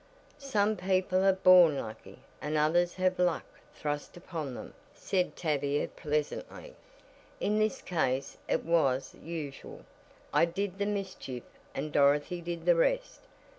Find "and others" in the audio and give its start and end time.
2.41-2.95